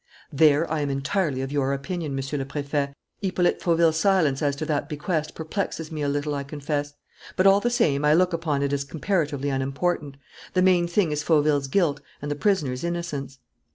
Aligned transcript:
"There, 0.33 0.67
I 0.71 0.79
am 0.81 0.89
entirely 0.89 1.41
of 1.43 1.51
your 1.51 1.73
opinion, 1.73 2.15
Monsieur 2.15 2.39
le 2.39 2.45
Préfet. 2.45 2.91
Hippolyte 3.21 3.61
Fauville's 3.61 3.97
silence 3.99 4.41
as 4.41 4.55
to 4.55 4.65
that 4.65 4.89
bequest 4.89 5.35
perplexes 5.35 5.91
me 5.91 6.01
a 6.01 6.09
little, 6.09 6.33
I 6.33 6.43
confess. 6.43 6.95
But 7.35 7.45
all 7.45 7.59
the 7.59 7.69
same 7.69 8.03
I 8.03 8.15
look 8.15 8.33
upon 8.33 8.63
it 8.63 8.73
as 8.73 8.83
comparatively 8.83 9.49
unimportant. 9.51 10.17
The 10.55 10.63
main 10.63 10.87
thing 10.87 11.11
is 11.11 11.21
Fauville's 11.21 11.67
guilt 11.67 12.01
and 12.19 12.31
the 12.31 12.35
prisoners' 12.35 12.83
innocence." 12.83 13.37